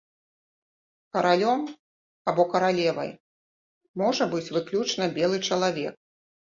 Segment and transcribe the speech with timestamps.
[1.17, 1.61] Каралём
[2.31, 3.15] або каралевай
[4.05, 5.95] можа быць выключна белы чалавек.